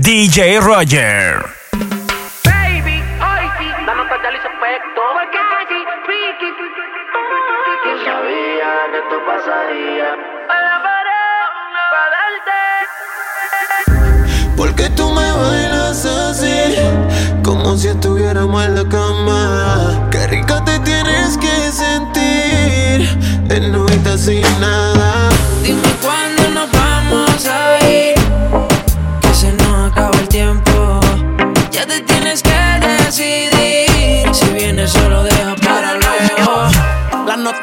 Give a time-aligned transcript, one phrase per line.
[0.00, 1.44] DJ Roger.
[2.44, 3.92] Baby, hoy sí, le
[4.38, 5.00] hizo efecto.
[5.12, 6.48] Porque casi, freaky.
[7.84, 10.08] Yo sabía que esto pasaría.
[10.48, 10.74] Para
[11.90, 12.60] para darte.
[14.56, 16.76] Porque tú me bailas así,
[17.44, 20.08] como si estuviéramos en la cama.
[20.10, 23.06] Qué rica te tienes que sentir,
[23.50, 25.39] en noche sin nada.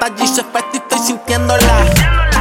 [0.07, 1.85] Nota allí se y estoy sintiéndola.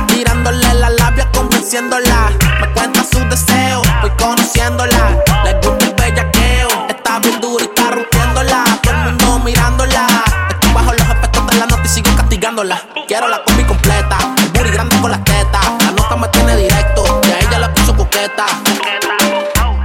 [0.07, 2.31] Tirándole la labia, convenciéndola.
[2.61, 5.23] Me cuenta su deseo, voy conociéndola.
[5.43, 8.65] Le gusta el bellaqueo, está bien dura y está rompiéndola.
[8.83, 10.07] Todo el mundo mirándola.
[10.51, 12.81] Estoy bajo los efectos de la nota y sigo castigándola.
[13.09, 14.19] Quiero la combi completa,
[14.55, 15.67] el grande con las tetas.
[15.85, 18.47] La nota me tiene directo y a ella la puso coqueta.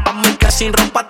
[0.05, 1.07] Pa' mí que sin ropa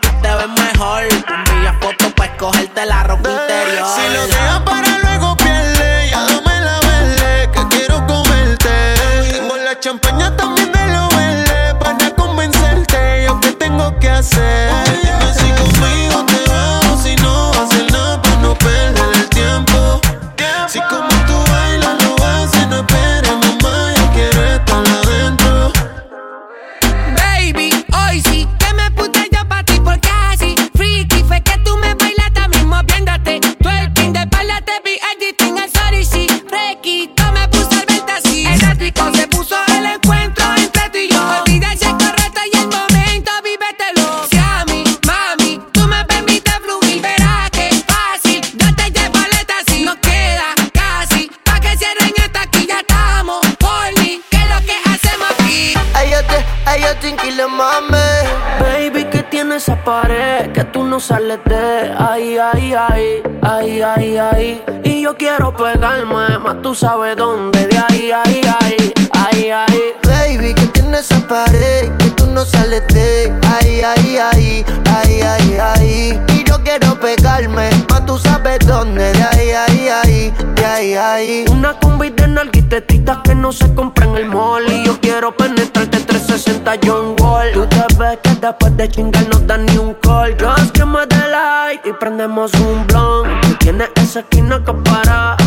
[65.62, 69.82] pegarme, más tú sabes dónde, de ahí, ahí, ahí, ahí, ahí.
[70.04, 75.58] Baby, que tiene esa pared que tú no sales de ahí, ahí, ahí, ahí, ahí,
[75.60, 76.22] ahí.
[76.30, 81.46] Y yo quiero pegarme, más tú sabes dónde, de ahí, ahí, ahí, de ahí, ahí.
[81.52, 84.64] Una combi de nalguitetitas que no se compra en el mall.
[84.68, 87.52] Y yo quiero penetrarte 360 John Wall.
[87.54, 90.36] Tú te ves que después de chingar no da ni un call.
[90.40, 93.42] Just que me dé light y prendemos un blunt.
[93.42, 95.41] Tú tienes esa esquina que para.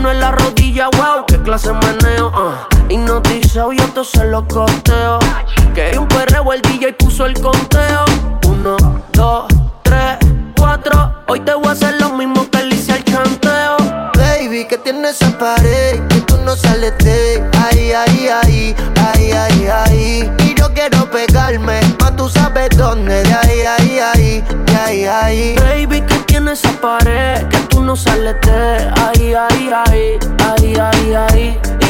[0.00, 2.28] Mano en la rodilla, wow, qué clase meneo.
[2.28, 2.92] Uh.
[2.92, 5.18] Hipnotizado, yo se lo costeo.
[5.74, 8.04] Que un perreo el DJ puso el conteo.
[8.46, 8.76] Uno,
[9.12, 9.46] dos,
[9.82, 10.16] tres,
[10.56, 11.14] cuatro.
[11.28, 13.76] Hoy te voy a hacer lo mismo que le hice al chanteo.
[14.16, 19.66] Baby, que tiene esa pared que tú no sales de ahí, ahí, ahí, ahí, ahí,
[19.66, 20.32] ahí.
[20.44, 23.79] Y yo quiero pegarme, más tú sabes dónde, de ahí, ahí,
[25.56, 31.89] Baby, que tiene esa pared que tú no sales de ahí, ahí, ahí, ahí, ahí.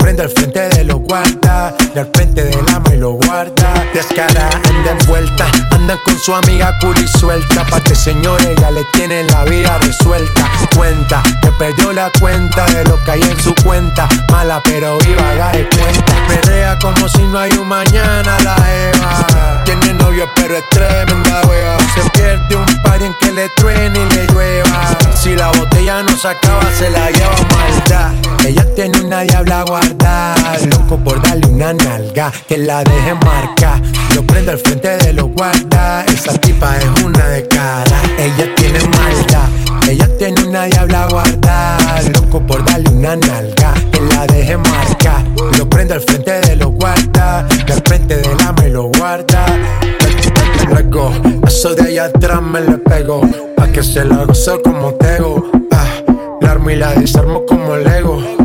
[0.00, 3.72] lo prendo al frente de los guardas, y al frente del ama y lo guarda,
[3.92, 9.24] descara, anda envuelta, anda con su amiga curi suelta, pa' que señor ella le tiene
[9.24, 14.08] la vida resuelta, cuenta, que perdió la cuenta de lo que hay en su cuenta,
[14.30, 19.62] mala pero viva, haga de cuenta, perrea como si no hay un mañana la Eva,
[19.64, 24.14] tiene novio pero es tremenda wea, se pierde un par en que le truene y
[24.14, 24.96] le llueva.
[25.14, 28.12] Si la botella no se acaba, se la lleva maldad.
[28.46, 29.64] Ella tiene una diabla
[30.70, 33.80] loco por darle una nalga, que la deje marcar.
[34.14, 38.02] Lo prende al frente de los guarda, esa tipa es una de cara.
[38.18, 39.48] Ella tiene maldad,
[39.88, 45.24] ella tiene una diabla guardada, loco por darle una nalga, que la deje marcar.
[45.58, 49.46] Lo prende al frente de los guarda, del frente de la me lo guarda.
[50.68, 51.12] Luego,
[51.46, 53.22] eso de allá atrás me le pego,
[53.56, 55.50] pa' que se la goce como tego.
[56.40, 58.39] La armo y la desarmo como Lego.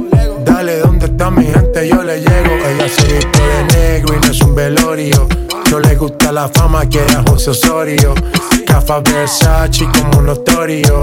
[1.84, 2.56] Yo le llego.
[2.70, 5.28] Ella se viste de negro y no es un velorio.
[5.70, 8.14] No le gusta la fama, que era José Osorio.
[8.66, 11.02] Cafa Versace como notorio.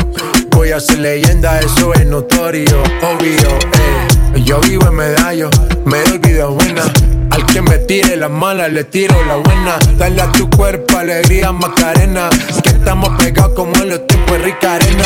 [0.50, 4.40] Voy a ser leyenda, eso es notorio, obvio, eh.
[4.44, 5.50] Yo vivo en medallo,
[5.84, 6.82] me doy vida buena.
[7.30, 9.78] Al que me tire la mala, le tiro la buena.
[9.98, 12.30] Dale a tu cuerpo alegría, Macarena.
[12.62, 15.04] Que estamos pegados como en los tiempos de rica arena.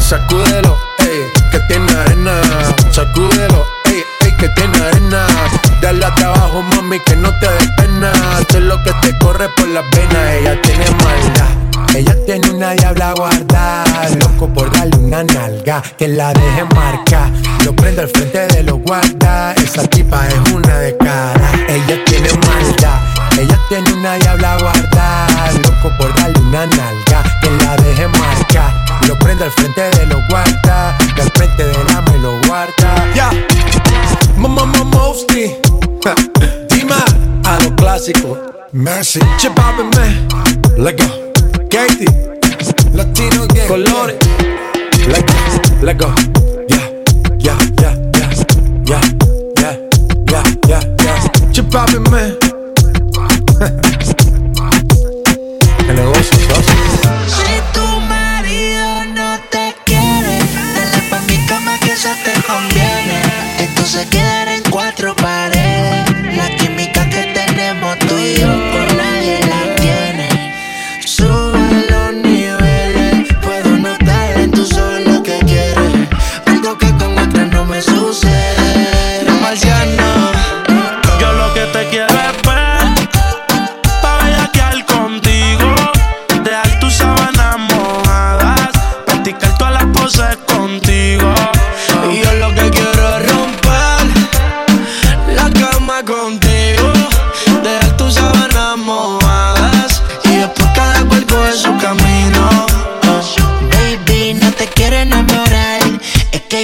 [0.00, 2.40] Sacúdelo, ey, que tiene arena.
[2.90, 3.64] Sacúdelo,
[4.42, 5.26] que tiene arena.
[5.80, 8.10] Dale a trabajo, mami, que no te dé pena.
[8.40, 10.32] Esto es lo que te corre por las venas.
[10.34, 11.62] Ella tiene maldad.
[11.94, 17.30] Ella tiene una diabla guardada, loco por darle una nalga, que la deje marcar.
[17.66, 21.52] Lo prende al frente de los guarda, esa tipa es una de cara.
[21.68, 22.98] Ella tiene maldad,
[23.38, 28.72] ella tiene una diabla guardada, loco por darle una nalga, que la deje marcar.
[29.06, 33.12] Lo prende al frente de los guarda, del frente de la me lo guarda.
[33.14, 33.30] Ya,
[34.48, 35.56] mostly.
[36.68, 37.04] Dima,
[37.44, 38.36] a lo clásico.
[38.72, 39.20] Mercy,
[40.78, 41.04] let go.
[41.68, 42.06] Katie,
[42.92, 44.18] Latino Gang, Colores,
[45.08, 45.34] let go,
[45.82, 46.12] let go,
[46.68, 46.88] yeah,
[47.38, 48.30] yeah, yeah, yeah,
[48.86, 49.02] yeah,
[49.58, 49.76] yeah,
[50.28, 52.00] yeah, yeah, yeah.
[52.10, 52.36] Man.
[55.88, 56.36] El negocio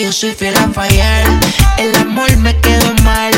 [0.08, 1.24] yo soy fiel a fallar.
[1.76, 3.32] El amor me quedó mal,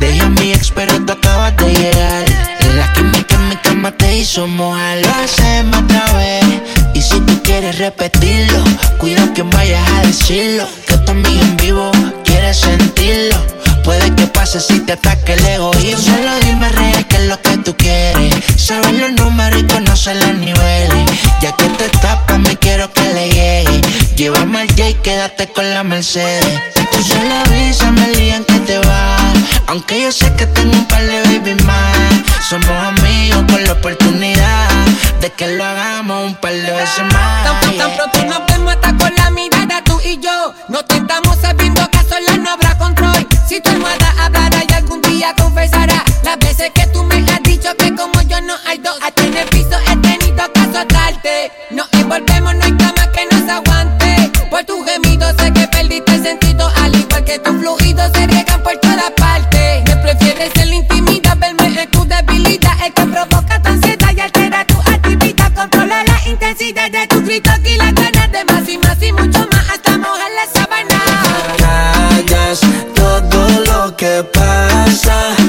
[0.00, 2.24] dejé a mi ex pero tú acabas de llegar.
[2.74, 6.44] La química en mi cama te hizo mojar, lo hacemos otra vez.
[6.94, 8.64] Y si tú quieres repetirlo,
[8.98, 10.66] cuida que vayas a decirlo.
[10.86, 11.92] Que amiga en vivo
[12.24, 13.36] quiere sentirlo.
[13.84, 16.16] Puede que pase si te ataque el egoísmo.
[16.16, 18.34] Solo dime real qué es lo que tú quieres.
[18.56, 20.45] Saber los números y conocer los niveles.
[25.06, 26.74] Quédate con la Mercedes.
[26.90, 29.34] Tú solo avísame el día en que te vas.
[29.68, 31.96] Aunque yo sé que tengo un par de baby más.
[32.48, 34.68] Somos amigos con la oportunidad
[35.20, 37.44] de que lo hagamos un par de veces más.
[37.44, 40.52] Tan, tan pronto nos vemos hasta con la mirada tú y yo.
[40.68, 43.28] No te estamos sabiendo que a solas no habrá control.
[43.48, 47.68] Si tu almohada hablará y algún día confesará las veces que tú me has dicho
[47.76, 48.98] que como yo no hay dos.
[49.06, 51.52] A tener piso he tenido que azotarte.
[51.70, 52.75] Nos envolvemos, no hay
[67.00, 70.30] de tus gritos y las ganas de más y más y mucho más hasta mojar
[70.38, 70.98] la sábana.
[71.58, 72.60] callas
[72.94, 75.45] todo lo que pasa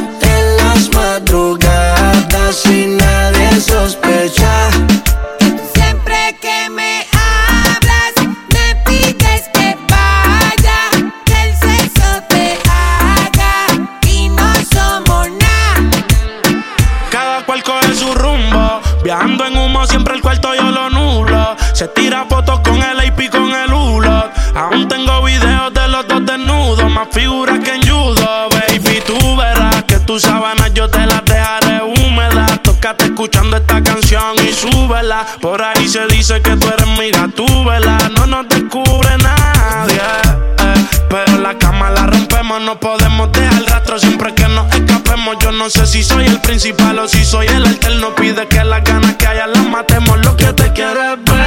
[21.78, 26.26] Se tira fotos con el AP con el hulo Aún tengo videos de los dos
[26.26, 29.04] desnudos Más figuras que en judo Baby.
[29.06, 32.64] Tú verás que tus sábanas yo te las dejaré húmedas.
[32.64, 35.24] Tócate escuchando esta canción y súbela.
[35.40, 37.98] Por ahí se dice que tú eres mi gatúbela.
[38.18, 40.02] No nos descubre nadie
[40.60, 42.60] eh, Pero la cama la rompemos.
[42.62, 45.38] No podemos dejar rastro siempre que nos escapemos.
[45.40, 48.16] Yo no sé si soy el principal o si soy el alterno.
[48.16, 50.18] Pide que las ganas que haya las matemos.
[50.26, 51.47] Lo que te quiero es ver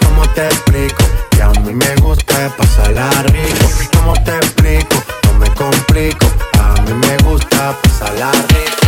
[0.21, 1.03] ¿cómo te explico?
[1.31, 3.65] Que a mí me gusta pasarla rico.
[3.97, 4.95] ¿Cómo te explico?
[5.23, 6.27] No me complico.
[6.59, 8.87] A mí me gusta pasarla rico.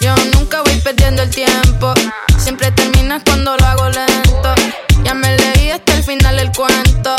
[0.00, 1.94] Yo nunca voy perdiendo el tiempo.
[2.38, 4.54] Siempre terminas cuando lo hago lento.
[5.04, 7.14] Ya me leí hasta el final el cuento.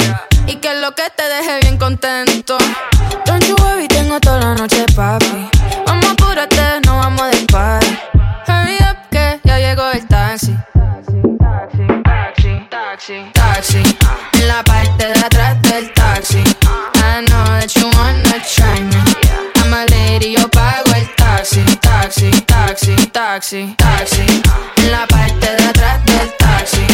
[0.47, 2.57] Y que lo que te deje bien contento.
[3.25, 5.49] Don't you worry, tengo toda la noche, papi.
[5.85, 7.97] Vamos, apúrate, no vamos de party.
[8.47, 10.55] Hurry up, que ya llegó el taxi.
[10.73, 13.34] Taxi, taxi, taxi, taxi.
[13.57, 16.39] En la parte de atrás del taxi.
[16.39, 19.01] I know that you wanna try me.
[19.55, 24.25] I'm a lady, yo pago el taxi, taxi, taxi, taxi, taxi.
[24.75, 26.85] En la parte de atrás del taxi.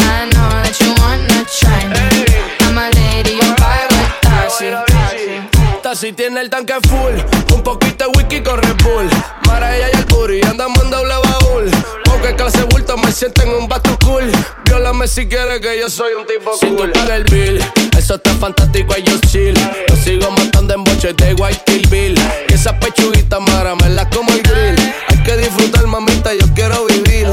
[0.00, 2.24] I know that you wanna try me.
[2.64, 2.78] I'm
[3.38, 6.12] yo pago el taxi, taxi.
[6.14, 9.10] Tiene el tanque full, un poquito de whisky con Red Bull.
[9.46, 11.70] Mara ella y el booty, andamos en doble baúl.
[12.04, 13.85] Porque clase bulto me siento en un bato
[15.06, 16.90] Viólame si quieres que yo soy un tipo Si cool.
[16.92, 17.60] tú pagas el bill,
[17.96, 19.54] eso está fantástico, ellos chill.
[19.88, 22.14] Lo sigo matando en boches de White Kill Bill.
[22.48, 24.94] Y esas pechuguitas, mara, me las como el grill.
[25.08, 27.28] Hay que disfrutar, mamita, yo quiero vivir.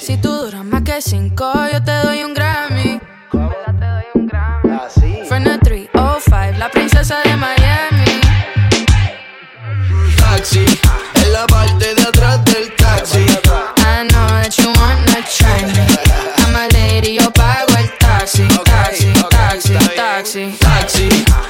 [0.00, 3.00] Si tú duras más que cinco, yo te doy un Grammy.
[5.28, 8.20] Fernet 305, la princesa de Miami.
[10.16, 10.64] Taxi,
[20.30, 20.56] taxi.
[20.60, 21.08] Taxi,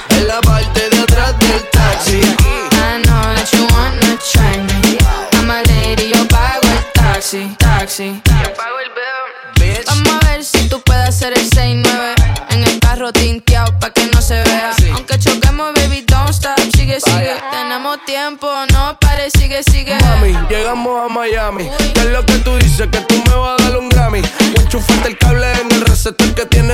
[0.09, 2.17] en la parte de atrás del taxi.
[2.17, 4.97] I know that you wanna try me.
[5.33, 7.55] I'm a lady, yo pago el taxi.
[7.59, 8.21] Taxi.
[8.25, 9.83] Yo pago el bill.
[9.85, 12.15] Vamos a ver si tú puedes hacer el 6-9
[12.49, 14.73] en el carro tinteado pa' que no se vea.
[14.93, 16.59] Aunque choquemos, baby, don't stop.
[16.75, 17.35] Sigue, sigue.
[17.51, 19.95] Tenemos tiempo, no pare, sigue, sigue.
[20.01, 21.69] Mami, llegamos a Miami.
[21.93, 22.87] ¿Qué es lo que tú dices?
[22.87, 24.21] Que tú me vas a dar un Grammy.
[24.55, 26.73] Enchufate el cable en el receptor que tiene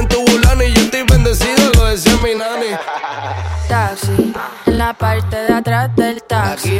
[5.67, 6.77] atrás del taxi.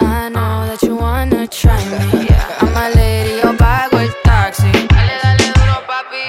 [0.00, 2.26] I know that you wanna try me.
[2.60, 4.72] I'm a lady, yo pago el taxi.
[4.72, 6.24] Dale, dale duro, papi.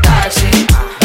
[0.00, 0.50] Taxi,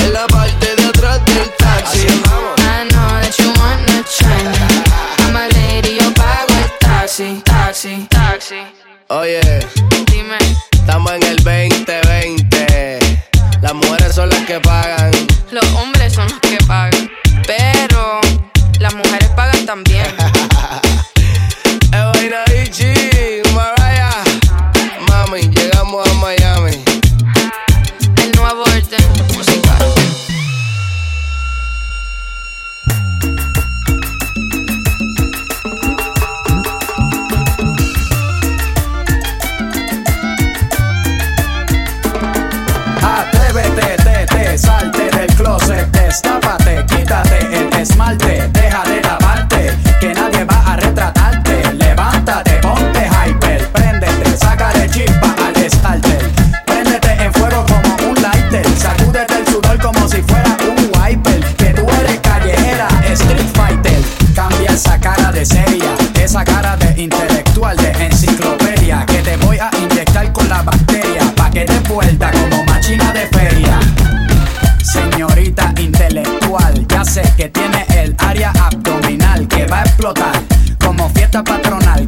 [0.05, 2.05] En la parte de atrás del taxi.
[2.05, 4.83] I know that you wanna try me.
[5.25, 7.41] I'm a lady, yo pago el taxi.
[7.43, 8.61] Taxi, taxi.
[9.09, 9.82] Oye, Dime,
[67.77, 69.05] de enciclopedia.
[69.05, 73.27] Que te voy a inyectar con la bacteria, pa' que te vuelta como machina de
[73.27, 73.79] feria.
[74.83, 80.33] Señorita intelectual, ya sé que tiene el área abdominal que va a explotar
[80.83, 82.07] como fiesta patronal,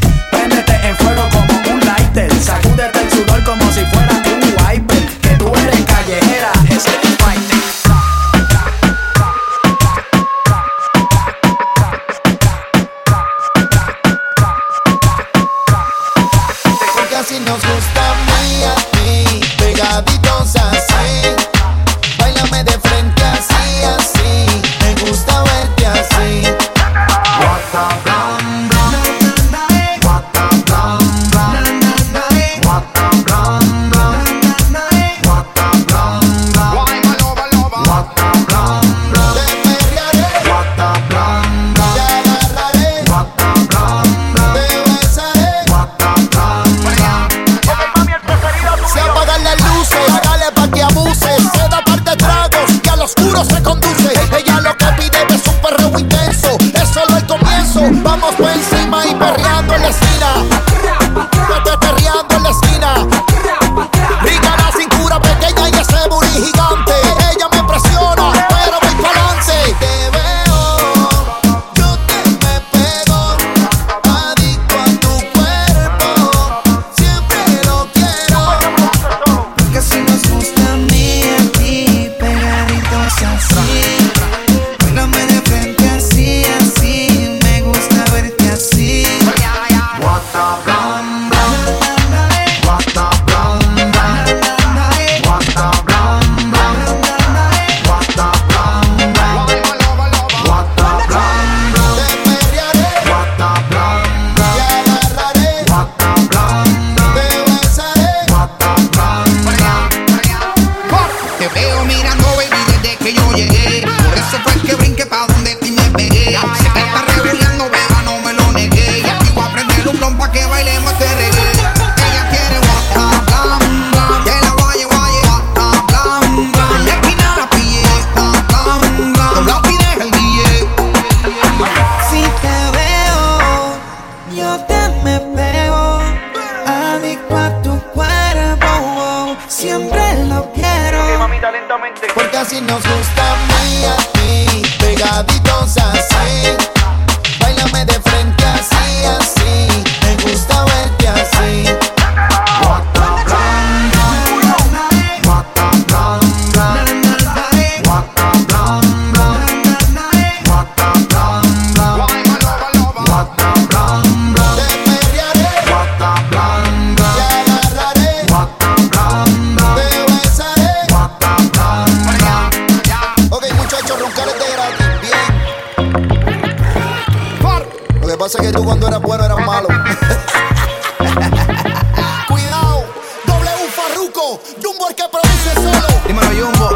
[186.11, 186.69] Dímelo, Jumbo.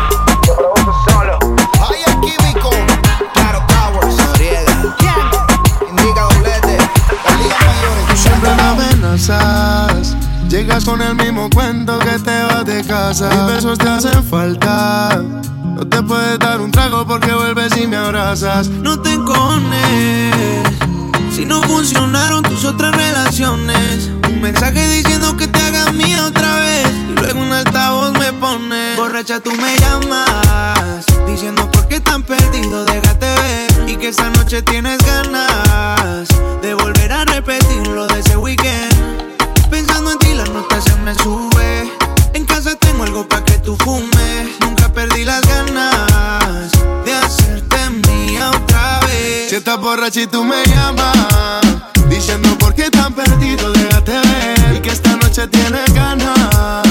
[1.90, 2.70] Ahí el químico.
[3.34, 4.16] Claro, Towers.
[4.16, 4.72] Noriega.
[5.90, 6.78] Indica doblete.
[6.78, 8.08] Las ligas mayores.
[8.08, 10.16] Tú siempre me amenazas.
[10.48, 13.28] Llegas con el mismo cuento que te vas de casa.
[13.28, 15.22] Mis besos te hacen falta.
[15.66, 18.70] No te puedes dar un trago porque vuelves y me abrazas.
[18.70, 20.66] No te encones
[21.36, 24.10] si no funcionaron tus otras relaciones.
[24.30, 25.94] Un mensaje diciendo que te hagas
[27.46, 28.96] un altavoz me pone.
[28.96, 31.06] Borracha, tú me llamas.
[31.28, 33.90] Diciendo por qué tan perdido, déjate ver.
[33.90, 36.28] Y que esta noche tienes ganas
[36.62, 38.96] de volver a repetir lo de ese weekend.
[39.70, 41.92] Pensando en ti, la nota se me sube.
[42.34, 44.60] En casa tengo algo pa' que tú fumes.
[44.62, 46.72] Nunca perdí las ganas
[47.06, 47.78] de hacerte
[48.08, 49.50] mía otra vez.
[49.50, 51.62] Si estás borracha y tú me llamas,
[52.10, 54.76] diciendo por qué tan perdido, déjate ver.
[54.76, 56.85] Y que esta noche tienes ganas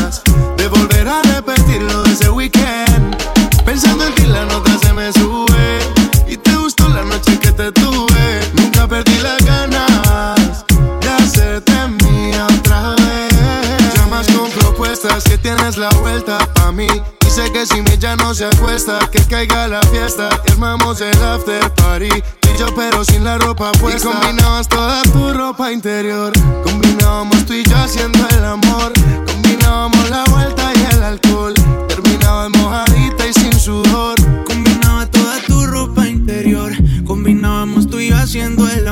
[15.45, 16.87] tienes la vuelta pa' mí.
[17.21, 20.31] Dice que si mi ya no se acuesta, que caiga la fiesta.
[20.49, 22.09] y Armamos el after party.
[22.09, 24.09] Y yo, pero sin la ropa puesta.
[24.09, 26.33] Y combinabas toda tu ropa interior.
[26.65, 28.93] Combinábamos tú y yo haciendo el amor.
[29.27, 31.53] Combinábamos la vuelta y el alcohol.
[31.89, 34.17] Terminabas mojadita y sin sudor.
[34.47, 36.73] Combinaba toda tu ropa interior.
[37.05, 38.84] Combinábamos tú y yo haciendo el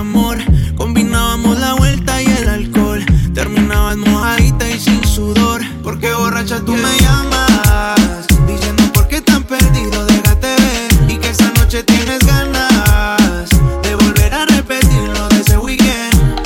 [5.82, 8.26] Porque borracha tú me llamas.
[8.46, 11.10] Diciendo por qué tan perdido, déjate ver.
[11.10, 13.50] Y que esta noche tienes ganas
[13.82, 16.40] de volver a repetir lo de ese weekend.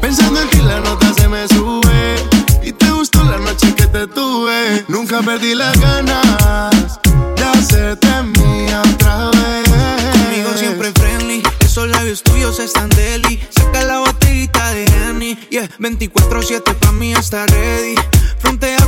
[0.00, 2.16] Pensando en ti la nota se me sube
[2.62, 7.00] Y te gustó la noche que te tuve Nunca perdí las ganas
[7.36, 9.68] De hacerte mía otra vez
[10.12, 11.42] Conmigo siempre friendly.
[11.60, 13.40] Esos labios tuyos están deli.
[13.50, 15.38] Saca la botellita de Henny.
[15.50, 17.94] Yeah, 24-7 pa' mí está ready.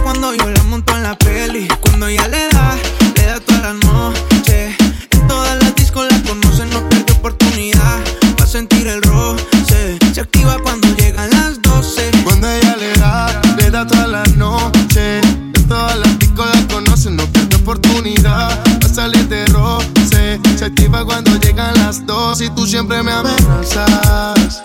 [0.04, 1.66] Cuando yo la monto en la peli.
[1.80, 2.76] Cuando ella le da,
[3.16, 4.76] le da toda la noche.
[5.10, 7.98] En todas las discos la conocen, no pierde oportunidad.
[8.38, 9.98] Va a sentir el roce.
[10.12, 12.10] Se activa cuando llegan las 12.
[12.22, 15.20] Cuando ella le da, le da toda la noche
[15.54, 20.64] En todas las discos la conocen, no pierde oportunidad Va a salir de roce Se
[20.64, 24.62] activa cuando llegan las dos Y tú siempre me amenazas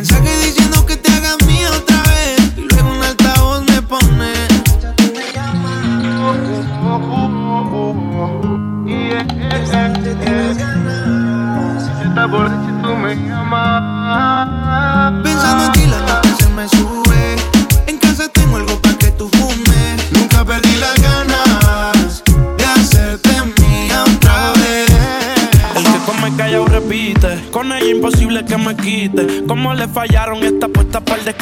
[0.00, 0.29] mensaje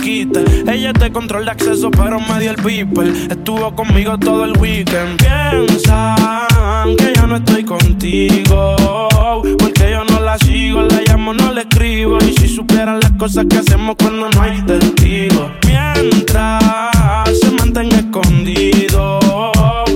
[0.09, 0.73] el desquite.
[0.73, 3.07] Ella es de control de acceso, pero me dio el beeper.
[3.31, 5.19] Estuvo conmigo todo el weekend.
[5.19, 8.77] Piensan que ya no estoy contigo.
[9.59, 12.19] Porque yo no la sigo, la llamo, no la escribo.
[12.19, 15.51] Y si supieran las cosas que hacemos cuando no hay testigos.
[15.67, 19.21] Mientras se mantenga escondido.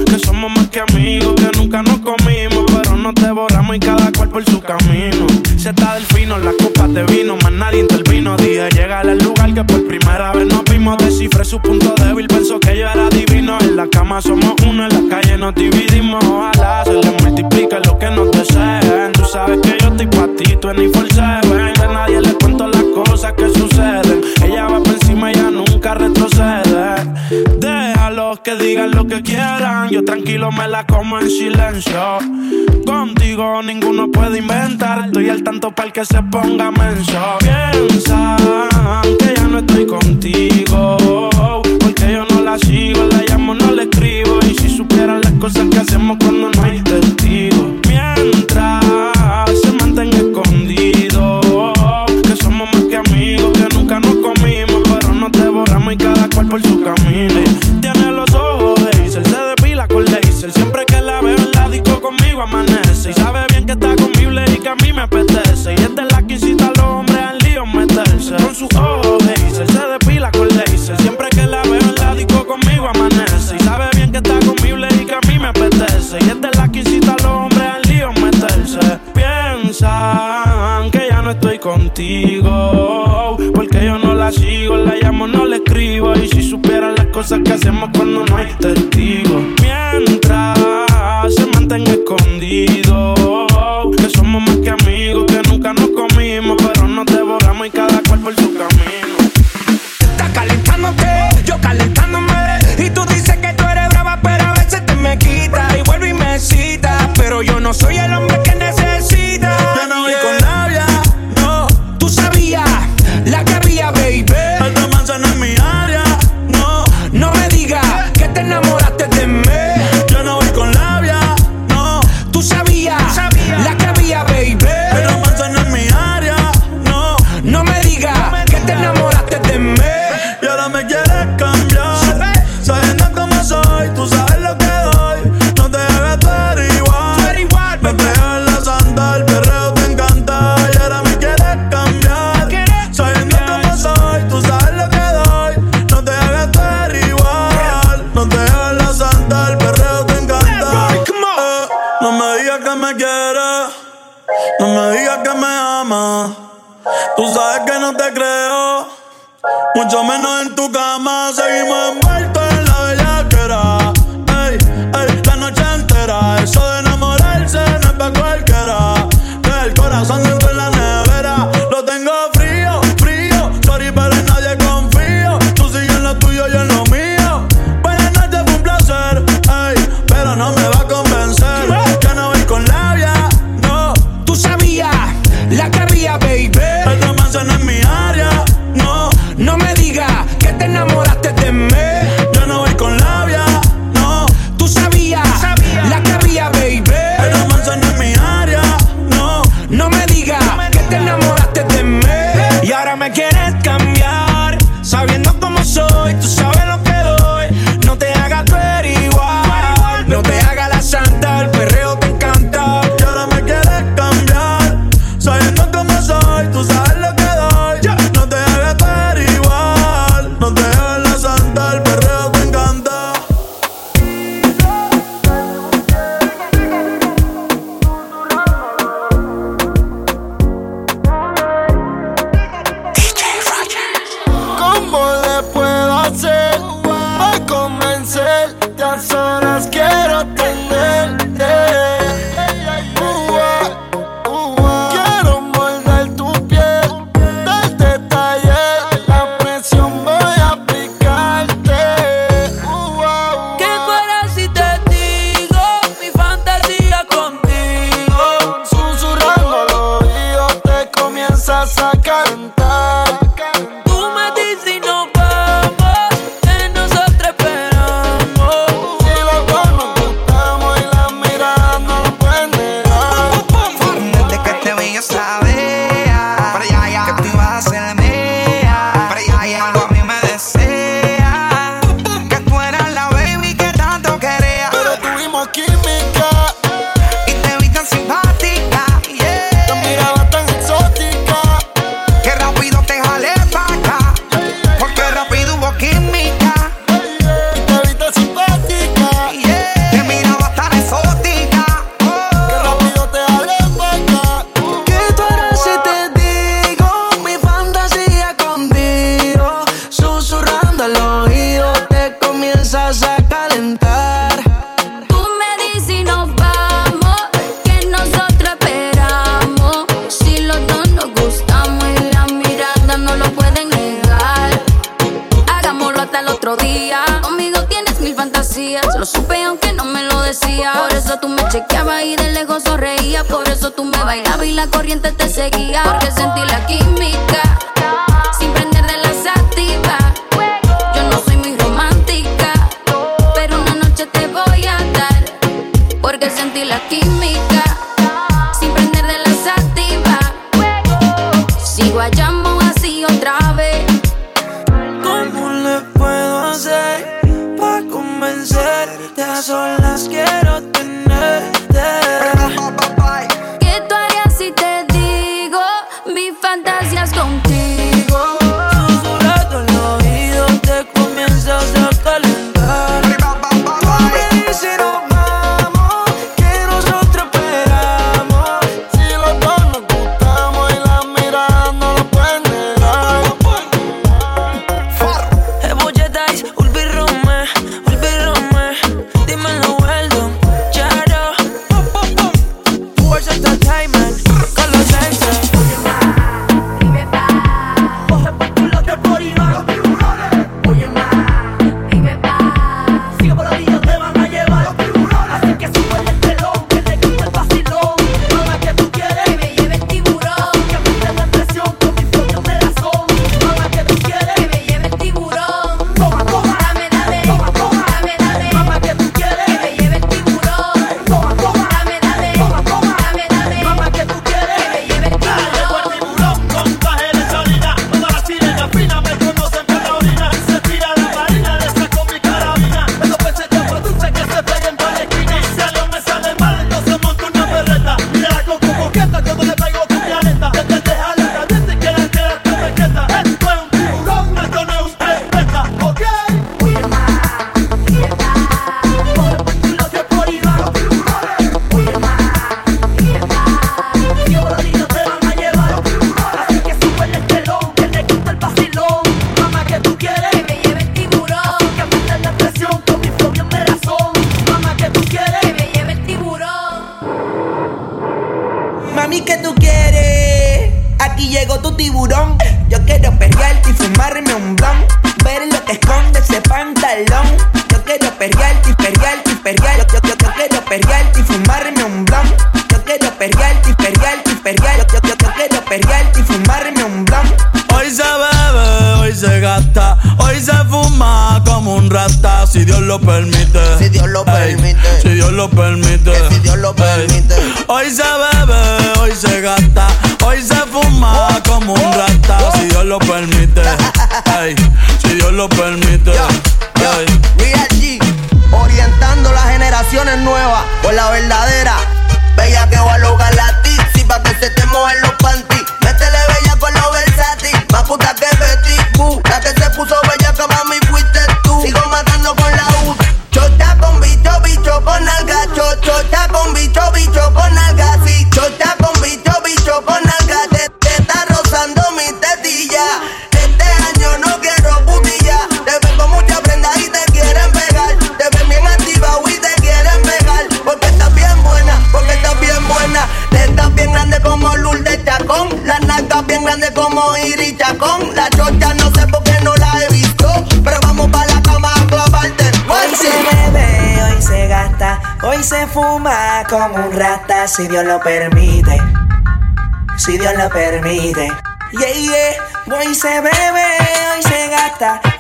[0.07, 2.65] Que somos más que amigos, que nunca nos comimos.
[2.67, 5.27] Pero nos devoramos y cada cual por su camino.
[5.57, 6.53] Se está del fino, la
[6.93, 8.37] de vino, más nadie intervino.
[8.37, 10.99] Dije, llega al lugar que por primera vez nos vimos.
[10.99, 13.59] Descifré su punto débil, pensó que yo era divino.
[13.61, 16.23] En la cama somos uno, en la calle nos dividimos.
[16.25, 19.13] Ojalá se le multiplique lo que nos deseen.
[19.13, 20.93] Tú sabes que yo estoy pa' ti, tú en.
[21.19, 24.21] A nadie le cuento las cosas que suceden.
[24.45, 26.72] Ella va por encima, ella nunca retrocede.
[28.41, 29.91] Que digan lo que quieran.
[29.91, 32.19] Yo tranquilo me la como en silencio.
[32.85, 35.07] Contigo ninguno puede inventar.
[35.07, 37.21] Estoy al tanto para el que se ponga menso.
[37.41, 38.39] Piensan
[39.19, 41.31] que ya no estoy contigo.
[41.79, 44.39] Porque yo no la sigo, la llamo, no la escribo.
[44.51, 47.67] Y si supieran las cosas que hacemos cuando no hay testigos.
[47.87, 48.83] Mientras
[49.63, 51.41] se mantenga escondido.
[52.23, 54.83] Que somos más que amigos, que nunca nos comimos.
[54.89, 57.72] Pero nos devoramos y cada cual por su camino.
[62.35, 65.75] Y sabe bien que está conmigo y que a mí me apetece.
[65.75, 68.37] Y esta es la que incita a los hombres al lío meterse.
[68.37, 70.97] Con sus ojos Hazel, se depila con laser.
[71.03, 73.57] Siempre que la veo en la disco conmigo amanece.
[73.57, 76.19] Y sabe bien que está conmigo y que a mí me apetece.
[76.25, 78.81] Y esta es la que incita a los hombres al lío meterse.
[79.13, 83.37] Piensan que ya no estoy contigo.
[83.55, 86.15] Porque yo no la sigo, la llamo, no la escribo.
[86.15, 89.43] Y si supieran las cosas que hacemos cuando no hay testigos.
[89.61, 90.59] Mientras
[91.29, 91.93] se mantenga
[92.43, 92.82] escondido.
[92.82, 92.82] Que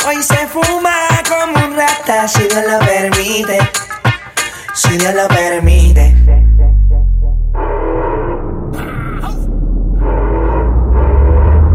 [0.06, 0.94] hoy se fuma
[1.28, 3.58] como un rata, si Dios lo permite.
[4.74, 6.14] Si Dios lo permite.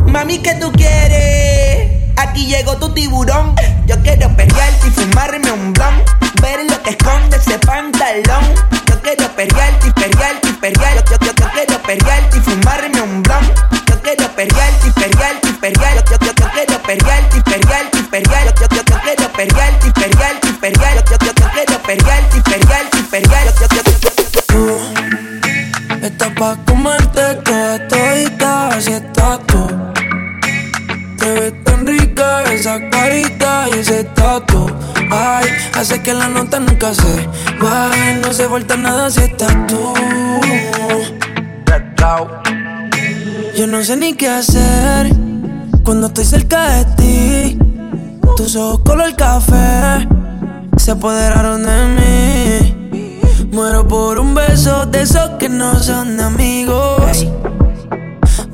[0.07, 1.91] Mami, ¿qué tú quieres?
[2.17, 3.55] Aquí llegó tu tiburón.
[3.85, 6.03] Yo quiero perrearte y fumarme un blon.
[6.41, 8.55] Ver lo que esconde ese pantalón.
[8.87, 11.11] Yo quiero perrearte y perrearte y perrearte.
[11.11, 13.53] Yo, yo, yo quiero perrearte y fumarme un blon.
[13.87, 16.11] Yo quiero perrearte y perrearte y perrearte.
[16.11, 17.37] Yo, yo, yo quiero perrearte
[18.17, 18.67] y perrearte y perrearte.
[18.67, 21.11] Yo, yo, yo quiero perrearte y perrearte.
[21.11, 23.61] Yo, yo, yo quiero perrearte y perrearte y perrearte.
[23.61, 24.97] Yo, yo, yo, yo, yo,
[25.99, 29.67] Tú estás pa' comerte toda todita, así estás tú.
[31.17, 34.67] Te ves tan rica esa carita y ese tatu.
[35.11, 37.27] Ay, hace que la nota nunca se
[37.59, 38.15] baje.
[38.15, 39.93] No se falta nada si estás tú.
[43.55, 45.11] Yo no sé ni qué hacer
[45.83, 47.66] cuando estoy cerca de ti.
[48.35, 50.07] Tus ojos color café
[50.77, 53.47] se apoderaron de mí.
[53.51, 57.25] Muero por un beso de esos que no son de amigos.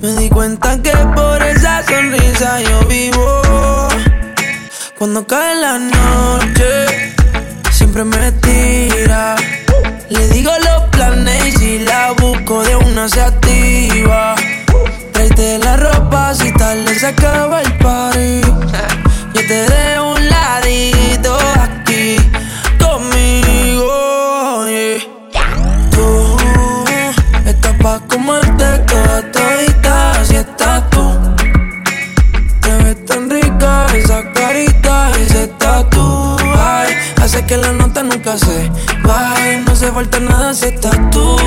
[0.02, 3.42] Me di cuenta que por esa sonrisa yo vivo.
[4.98, 7.14] Cuando cae la noche,
[7.72, 9.36] siempre me tira.
[10.10, 14.36] Le digo los planes y si la busco de una se activa.
[15.12, 18.53] Tráete la ropa si tarde se acaba el party.
[19.34, 22.18] Yo te dejo un ladito aquí
[22.80, 24.68] conmigo.
[25.32, 25.90] yeah.
[25.90, 26.38] Tú
[27.46, 31.20] estás pa' comerte toda todita, así estás tú.
[32.62, 36.38] Te ves tan rica esa carita, ese tatu.
[36.56, 38.70] Ay, hace que la nota nunca se
[39.04, 39.64] baje.
[39.66, 41.38] No se falta nada si estás tú.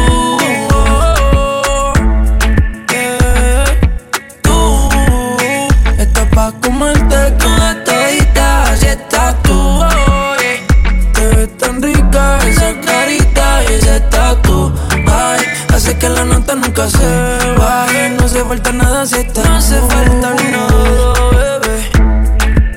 [16.16, 18.16] La nota nunca se.
[18.18, 21.90] No se falta nada si estás No se falta nada, bebé.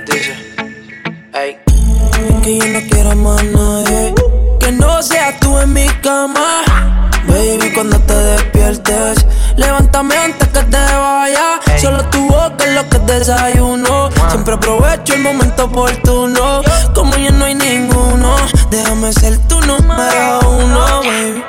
[0.05, 0.33] Dice,
[2.43, 4.13] que yo no quiero más nadie.
[4.59, 6.63] Que no seas tú en mi cama.
[7.27, 9.25] Baby, cuando te despiertes,
[9.55, 11.59] levántame antes que te vaya.
[11.79, 14.09] Solo tu boca es lo que desayuno.
[14.29, 16.61] Siempre aprovecho el momento oportuno.
[16.93, 18.35] Como ya no hay ninguno,
[18.69, 21.43] déjame ser tu número uno, baby.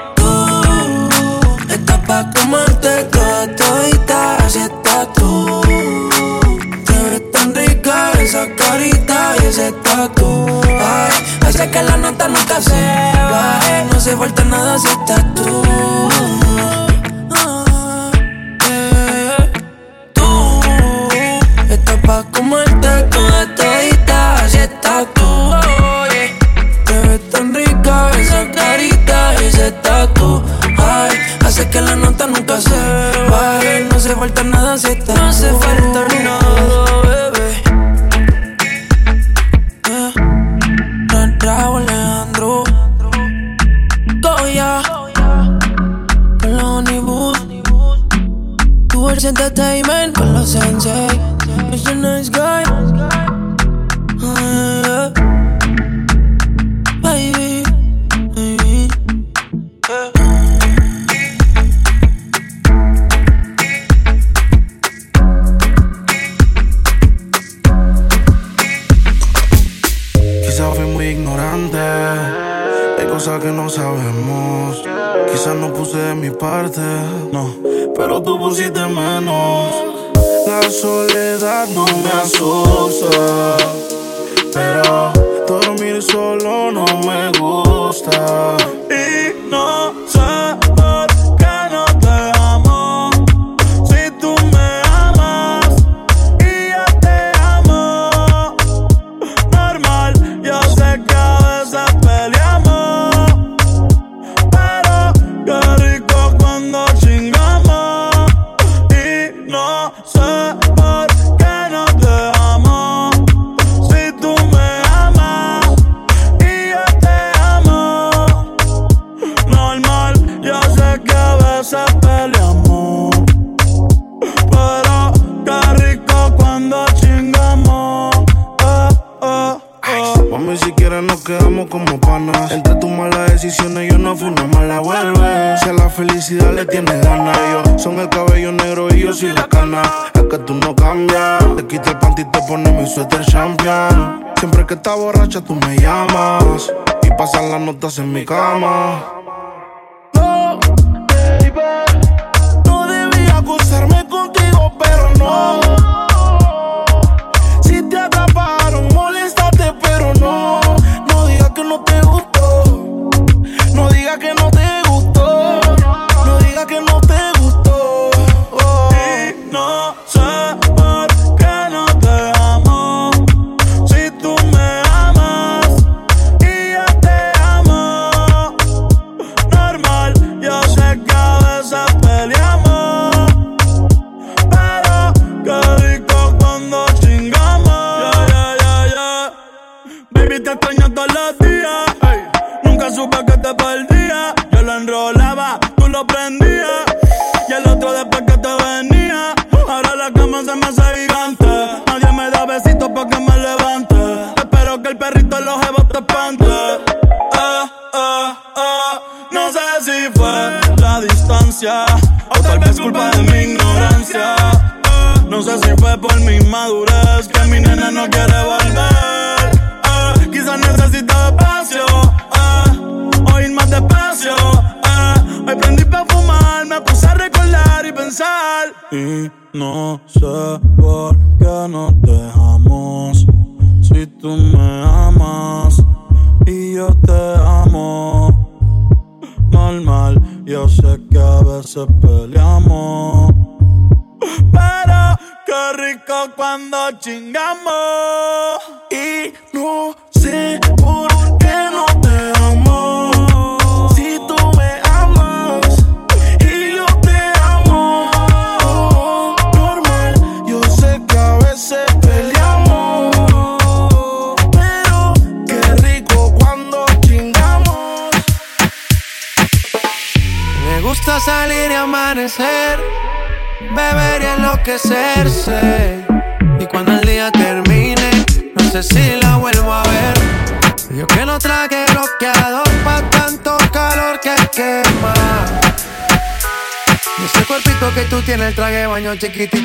[289.10, 289.59] niño chiquitito.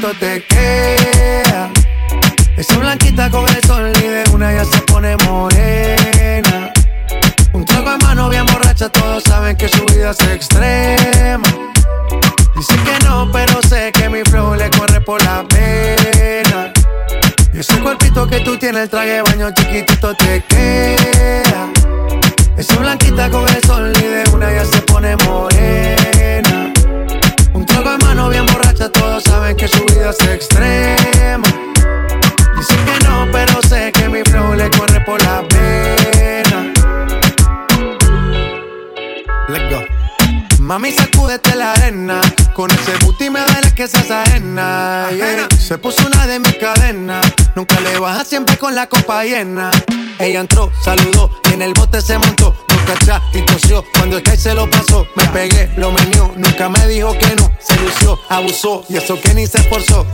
[45.66, 47.26] Se puso una de mis cadenas.
[47.56, 49.72] Nunca le baja siempre con la copa llena.
[50.20, 52.56] Ella entró, saludó y en el bote se montó.
[52.70, 53.84] Nunca atrás y tosió.
[53.98, 56.32] Cuando el se lo pasó, me pegué, lo menió.
[56.38, 57.52] Nunca me dijo que no.
[57.60, 60.06] Se lució, abusó y eso que ni se esforzó.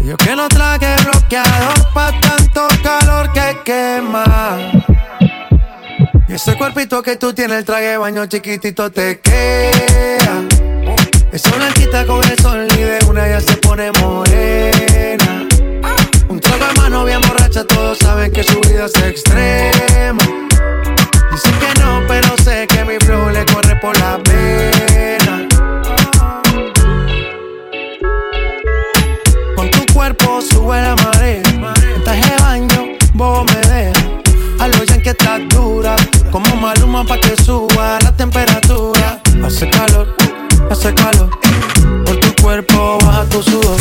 [0.00, 4.56] ¿Y Yo que no traje bloqueador pa' tanto calor que quema.
[6.28, 10.69] Y ese cuerpito que tú tienes, el traje baño chiquitito te queda.
[11.32, 15.46] Es blanquita con el sol y de una ya se pone morena.
[16.28, 20.18] Un trago a mano bien borracha, todos saben que su vida es extrema.
[21.30, 25.46] Dicen que no, pero sé que mi flow le corre por la pena.
[29.54, 31.42] Con tu cuerpo sube la marea.
[31.96, 34.04] Estás de baño, vos me dejas.
[34.58, 35.94] A lo que estás dura.
[36.32, 39.20] Como maluma pa' que suba la temperatura.
[39.44, 40.29] Hace calor
[40.70, 40.92] hace.
[42.04, 43.76] Por tu cuerpo baja tu sudor.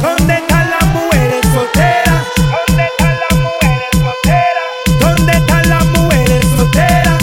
[0.00, 2.26] ¿Dónde están las mujeres solteras?
[2.36, 4.68] ¿Dónde están las mujeres solteras?
[5.00, 7.22] ¿Dónde están las mujeres solteras?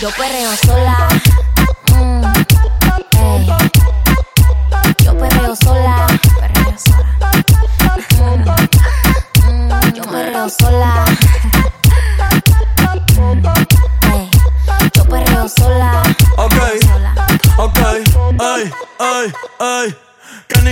[0.00, 1.08] Yo perreo sola.
[1.92, 2.22] Mm,
[5.04, 6.06] yo perreo sola.
[6.78, 7.26] Sola.
[8.18, 8.42] Mm,
[9.48, 11.04] mm, yo perreo sola.
[19.58, 19.96] Ay, ay.
[20.46, 20.59] Que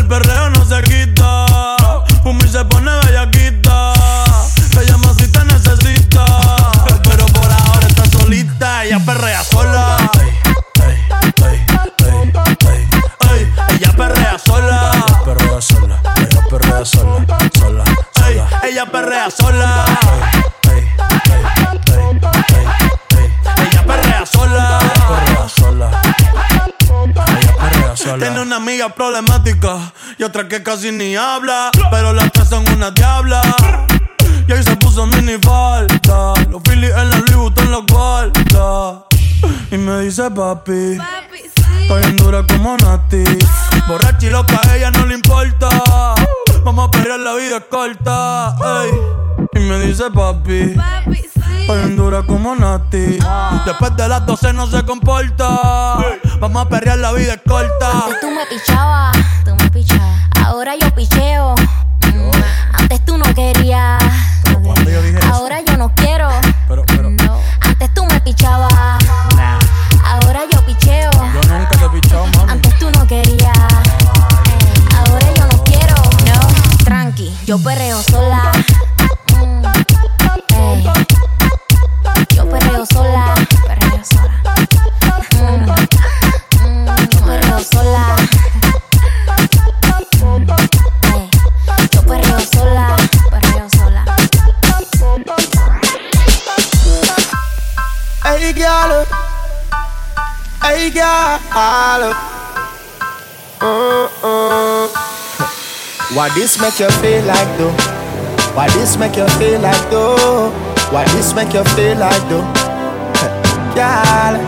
[0.00, 1.46] el perreo no se quita.
[2.22, 3.92] Fumi se pone bellaquita.
[4.72, 6.24] Se llama si te necesita.
[7.04, 8.84] Pero por ahora está solita.
[8.84, 10.10] Ella perrea sola.
[13.30, 14.92] Ey, ella perrea sola.
[14.92, 16.02] Ella perrea sola.
[16.16, 17.84] Ella perrea sola.
[18.64, 19.84] Ella perrea sola.
[28.10, 28.26] Sola.
[28.26, 31.70] Tiene una amiga problemática y otra que casi ni habla.
[31.90, 33.40] Pero las tres son una diabla.
[34.46, 36.34] Y ahí se puso mini falta.
[36.50, 39.04] Los Phillies en la Louis Vuitton los guarda.
[39.70, 40.98] Y me dice papi.
[41.82, 43.24] Estoy en dura como Nati.
[43.88, 45.68] Borracha y loca, a ella no le importa.
[46.64, 48.56] Vamos a perrear, la vida es corta.
[48.82, 48.90] ey.
[49.54, 50.76] Y me dice papi.
[51.06, 53.18] Estoy en dura como Nati.
[53.64, 55.48] Después de las 12 no se comporta.
[56.40, 57.90] Vamos a perrear, la vida es corta.
[58.04, 60.20] Antes tú me pichabas, tú me pichabas.
[60.44, 61.54] Ahora yo picheo.
[62.02, 62.30] Mm,
[62.72, 64.02] Antes tú no querías.
[65.30, 66.28] Ahora yo no quiero.
[67.24, 67.40] No.
[67.60, 68.72] Antes tú me pichabas.
[70.04, 71.10] Ahora yo picheo.
[71.12, 72.52] Yo nunca te he pichado, mami.
[72.52, 73.56] Antes tú no querías.
[74.96, 75.94] Ahora yo no quiero.
[75.94, 76.84] No.
[76.84, 78.00] Tranqui, yo perreo
[100.70, 102.14] Hey, girl.
[103.58, 104.86] Uh-uh.
[106.14, 107.74] Why this make you feel like though?
[108.54, 110.54] Why this make you feel like though?
[110.94, 112.46] Why this make you feel like though?
[113.74, 114.38] Girl.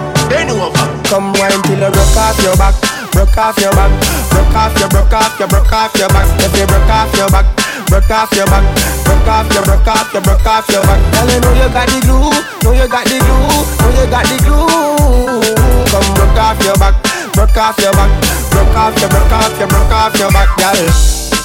[1.10, 2.78] Come wine till you broke off your back,
[3.10, 3.90] broke off your back,
[4.30, 6.30] broke off your, broke off your, broke off your back.
[6.38, 7.50] If you broke off your back,
[7.90, 8.62] broke off your back,
[9.02, 11.02] broke off your, broke off your, broke off your back.
[11.18, 12.30] Girl, you know you got the glue,
[12.62, 15.71] know you got the glue, know you got the glue.
[15.92, 16.94] Come broke off your back,
[17.34, 18.10] broke off your back,
[18.50, 20.88] broke off your, broke off your, broke off your back, girl.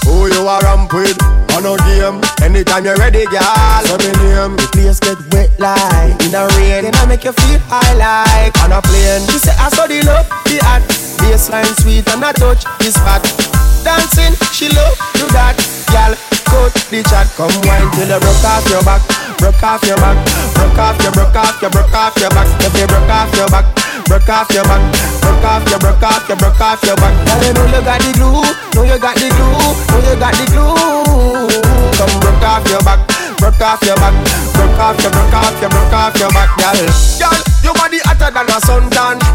[0.06, 1.47] Who you are ramp with?
[1.58, 2.22] On a game.
[2.46, 3.42] Anytime you're ready, girl.
[3.90, 4.54] So me name.
[4.62, 6.86] The place get wet like in the rain.
[6.86, 9.26] Then I make you feel high like on a plane.
[9.26, 10.86] She say I saw the love, the art.
[11.18, 13.26] Baseline sweet and I touch this fat.
[13.82, 15.58] Dancing, she love do that.
[15.90, 16.14] Girl,
[16.46, 17.26] cut the chat.
[17.34, 19.02] Come wine till you broke off your back.
[19.42, 20.14] Broke off your back.
[20.54, 22.46] Broke off your, broke off your, broke off your back.
[22.62, 23.66] If you broke off your back.
[24.06, 24.82] Broke off your back.
[25.26, 27.18] Broke off your, broke off your, broke off your back.
[27.26, 28.46] Girl, you know you got the glue.
[28.78, 29.74] Know you got the glue.
[29.90, 31.47] Know you got the glue.
[31.98, 33.00] Come broke off your back.
[33.38, 34.14] Broke off your back.
[34.54, 36.74] Broke off your, broke off your, broke off your back, girl.
[37.20, 39.27] Girl, your body hotter than a suntan.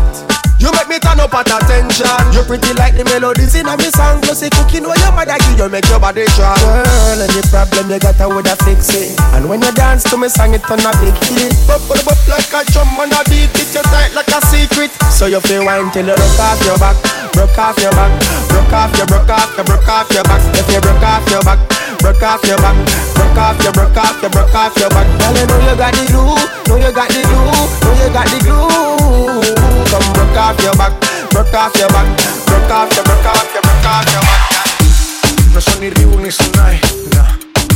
[1.02, 2.06] Turn up at attention.
[2.32, 4.22] You pretty like the melodies in a me song.
[4.22, 6.56] Plus the cooking where your mother give you make your body strong.
[6.62, 9.18] Girl, any problem you got, I woulda fix it.
[9.34, 11.52] And when you dance to me song, it turn a big hit.
[11.66, 13.50] Bop, bop like a drum on a beat.
[13.58, 14.94] It you tight like a secret.
[15.10, 16.96] So you feel wine till you broke off your back,
[17.34, 18.10] broke off your back,
[18.48, 20.42] broke off your, broke off your, broke off your back.
[20.54, 21.60] If you broke off your back,
[21.98, 22.76] broke off your back,
[23.14, 25.06] broke off your, broke off your, broke off your back.
[25.18, 26.38] Girl, you know you got the glue,
[26.70, 29.61] know you got the glue, know you got the glue.
[29.92, 30.92] Come broke off your back,
[31.28, 32.06] broke off your back,
[32.46, 35.52] broke off your, broke off your, broke off your back.
[35.52, 36.80] No son ni Reebok ni Sonai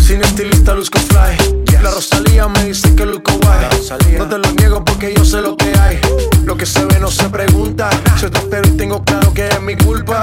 [0.01, 1.37] Sin estilista luzco fly.
[1.83, 4.17] La Rosalía me dice que luzco guay.
[4.17, 6.01] No te lo niego porque yo sé lo que hay.
[6.45, 7.91] Lo que se ve no se pregunta.
[8.19, 10.23] Soy tostero y tengo claro que es mi culpa.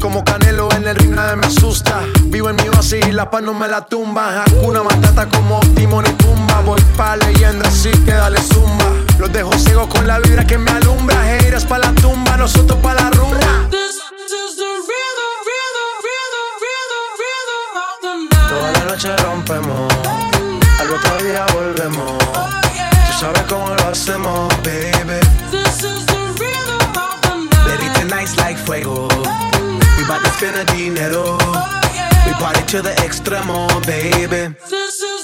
[0.00, 2.00] Como Canelo en el ring nadie me asusta.
[2.24, 4.42] Vivo en mi oasis y la paz no me la tumba.
[4.46, 6.62] Hakuna Matata como Timón y Pumba.
[6.62, 10.70] Voy pa' leyenda así que dale zumba los dejo ciegos con la vibra que me
[10.70, 11.36] alumbra.
[11.36, 13.68] Heiras pa' la tumba, nosotros pa' la rumba.
[18.48, 19.92] Toda la noche rompemos,
[20.80, 22.18] al otro día volvemos.
[23.06, 25.20] Tú sabes cómo lo hacemos, baby.
[25.50, 27.66] This is the rhythm of the night.
[27.66, 29.08] Baby, tonight's like fuego.
[29.98, 31.38] We bout to spend the dinero.
[32.26, 34.54] We party to the extremo, baby.
[34.70, 35.23] This is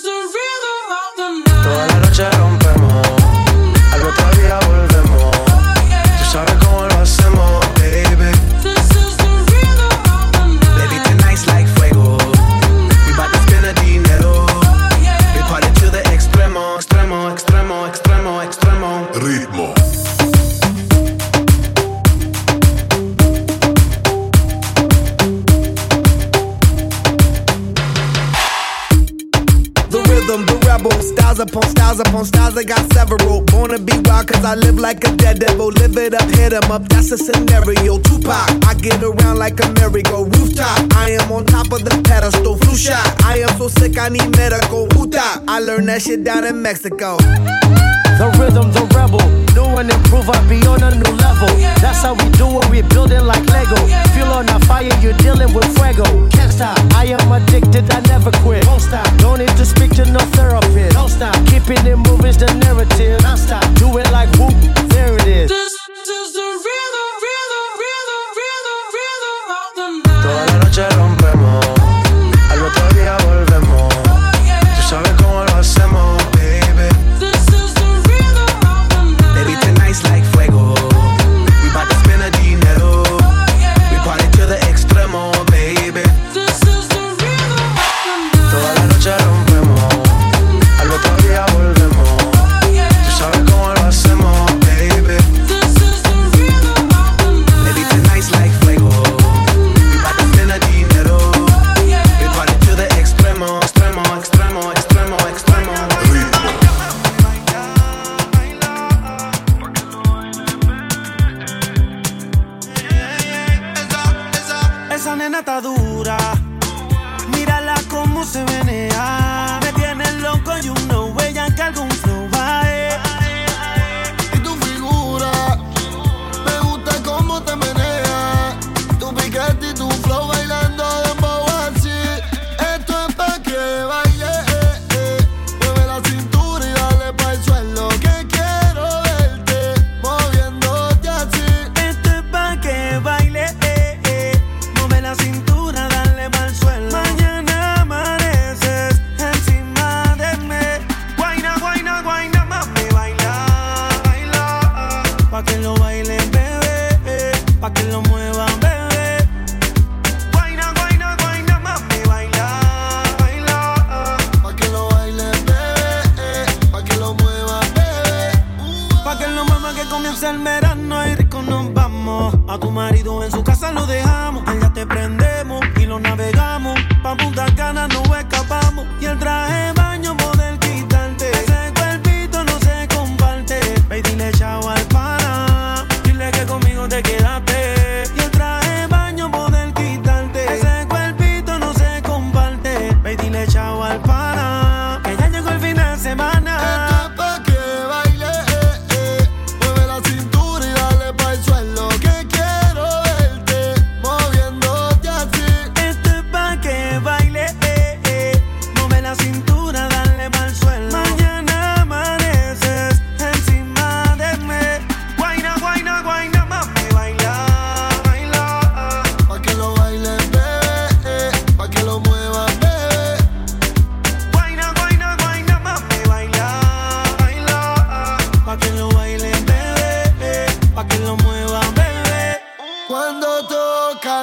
[31.40, 33.42] upon styles upon styles, I got several.
[33.42, 35.68] Born to be wild, cause I live like a dead devil.
[35.68, 37.98] Live it up, hit 'em up, that's a scenario.
[37.98, 40.78] Tupac, I get around like a merry-go rooftop.
[40.96, 43.06] I am on top of the pedestal, flu shot.
[43.24, 44.86] I am so sick, I need medical.
[44.96, 47.16] Uta, I learned that shit down in Mexico.
[47.16, 49.49] The rhythm, the rebel
[49.80, 51.48] and improve, I'll be on a new level.
[51.80, 53.76] That's how we do it, we're building like Lego.
[54.12, 56.04] Feel on a fire, you're dealing with fuego.
[56.28, 58.64] Can't stop, I am addicted, I never quit.
[58.64, 60.92] Don't stop, don't need to speak to no therapist.
[60.92, 63.22] Don't stop, keeping it moving's the narrative.
[63.22, 64.54] Non stop, do it like whoop,
[64.90, 65.48] there it is.
[65.48, 65.79] This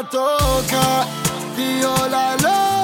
[0.04, 1.06] toca,
[1.56, 2.77] tío la loca.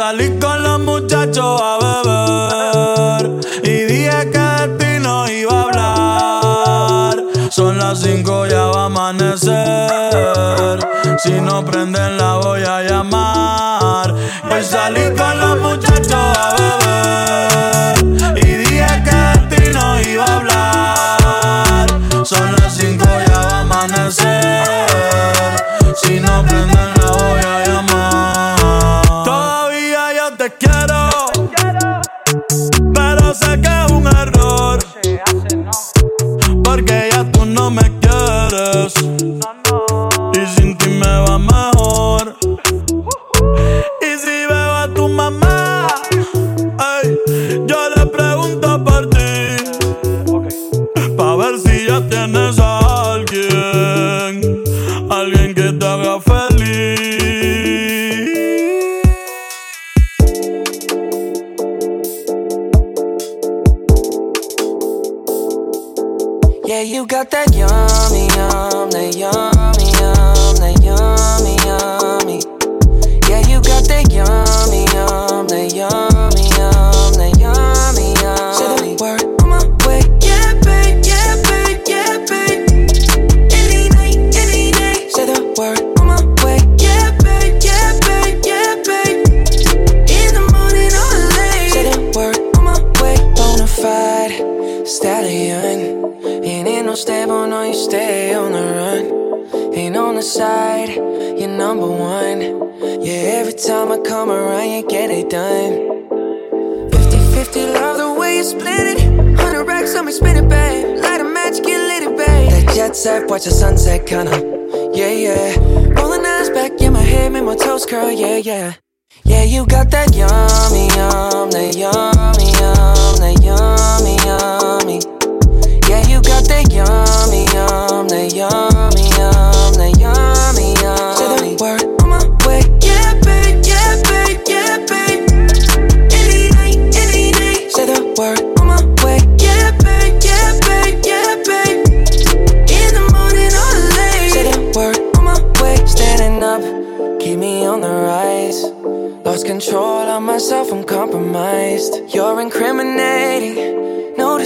[0.00, 3.22] salí con los muchachos a beber
[3.62, 7.16] y dije que de ti no iba a hablar.
[7.50, 10.78] Son las cinco, ya va a amanecer.
[11.22, 14.14] Si no prenden la voy a llamar.
[14.50, 15.04] Hoy salí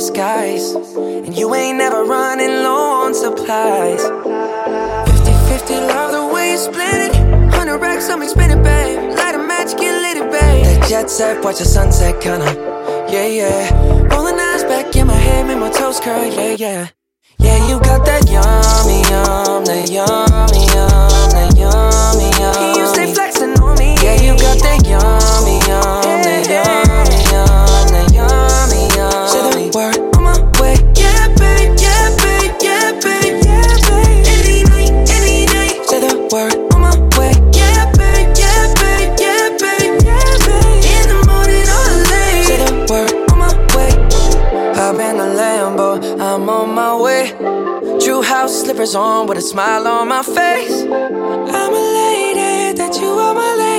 [0.05, 4.03] Skies, And you ain't never running low on supplies.
[4.03, 7.13] 50 50, love the way you split it.
[7.17, 9.17] 100 racks I'm spin babe.
[9.17, 10.65] Light a match, get lit, babe.
[10.67, 12.45] That jet set, watch the sunset, kinda.
[13.11, 14.15] Yeah, yeah.
[14.15, 16.89] Rolling eyes back in my head, make my toes curl, yeah, yeah.
[17.39, 22.77] Yeah, you got that yummy, yum, that yummy, yum, that yummy, yum.
[22.77, 23.97] You stay flexing on me.
[24.05, 26.74] Yeah, you got that yummy, yum, yeah, that yummy.
[48.75, 50.83] slippers on with a smile on my face.
[50.83, 53.74] I'm elated that you are my lady.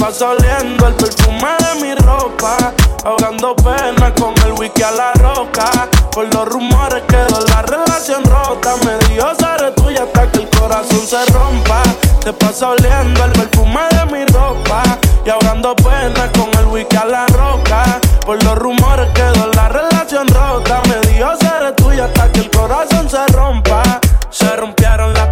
[0.00, 2.72] Te pasa oliendo el perfume de mi ropa.
[3.04, 5.90] Ahogando pena con el wiki a la roca.
[6.10, 8.76] Por los rumores quedó la relación rota.
[8.86, 11.82] Me dio seré tuya hasta que el corazón se rompa.
[12.24, 14.82] Te pasa oliendo el perfume de mi ropa.
[15.26, 18.00] Y ahogando pena con el wiki a la roca.
[18.24, 20.80] Por los rumores quedó la relación rota.
[20.88, 23.82] Me dio seré tuya hasta que el corazón se rompa.
[24.30, 25.28] Se rompieron las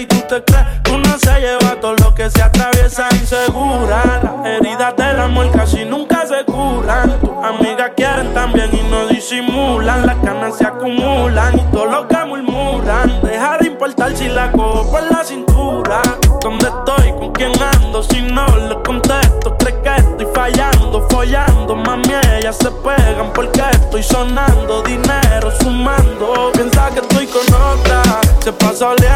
[0.00, 4.02] y tú te crees que uno se lleva todo lo que se atraviesa insegura.
[4.22, 7.20] Las heridas del amor casi nunca se curan.
[7.20, 10.06] Tus amigas quieren también y no disimulan.
[10.06, 13.20] Las canas se acumulan y todo lo que murmuran.
[13.22, 16.00] Deja de importar si la cojo por la cintura.
[16.40, 17.12] ¿Dónde estoy?
[17.18, 18.02] ¿Con quién ando?
[18.02, 21.76] Si no le contesto, cree que estoy fallando, follando.
[21.76, 24.82] Mami, ellas se pegan porque estoy sonando.
[24.82, 26.50] Dinero sumando.
[26.54, 28.02] Piensa que estoy con otra.
[28.42, 29.09] Se pasa oliendo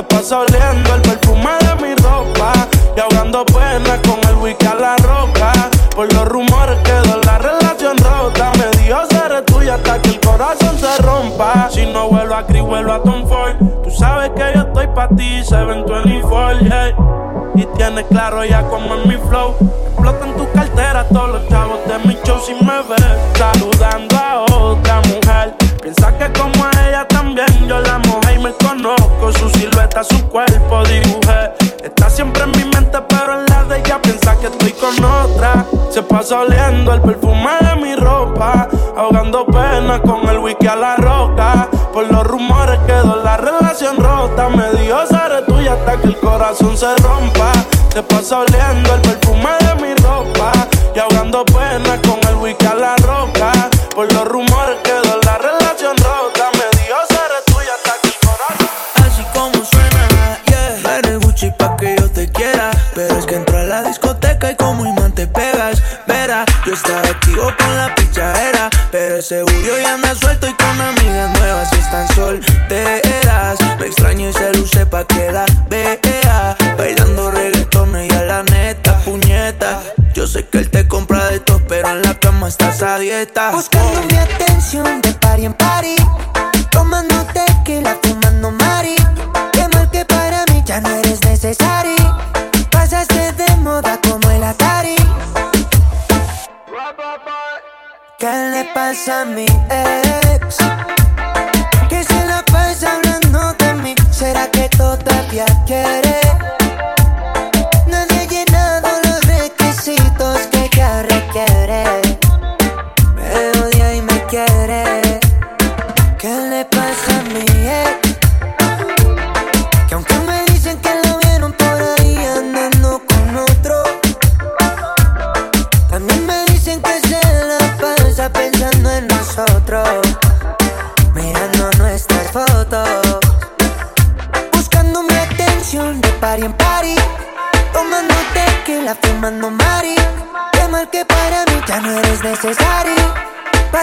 [0.00, 2.52] Se pasa oliendo el perfume de mi ropa.
[2.96, 5.52] Y ahogando pena con el wiki a la roca.
[5.94, 8.50] Por los rumores quedó la relación rota.
[8.56, 11.68] Me dio seré tuya hasta que el corazón se rompa.
[11.70, 13.56] Si no vuelvo a Cris, vuelvo a Tom Ford.
[13.84, 16.94] Tú sabes que yo estoy pa' ti, 724, yeah.
[17.56, 19.54] Y tienes claro ya como es mi flow.
[46.60, 47.52] Corazón se rompa.
[47.92, 50.52] Se pasa oliendo el perfume de mi ropa.
[50.94, 51.99] Y ahogando pena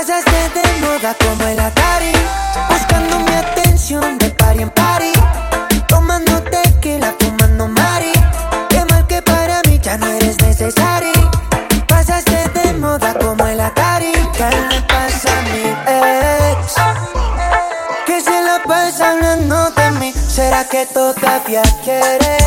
[0.07, 2.13] Pasaste de moda como el Atari.
[2.69, 5.11] Buscando mi atención de party en party
[5.85, 8.13] Tomando tequila, fumando mari.
[8.69, 11.11] Qué mal que para mí ya no eres necesario.
[11.89, 14.13] Pasaste de moda como el Atari.
[14.31, 15.75] ¿Qué le pasa a mi
[16.53, 16.75] ex?
[18.05, 22.46] Que se la pasa hablando de mí ¿Será que todavía quiere?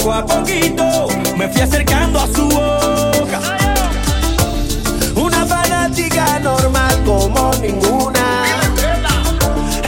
[0.00, 3.40] Poco a poquito me fui acercando a su boca.
[5.14, 8.44] Una fanática normal como ninguna.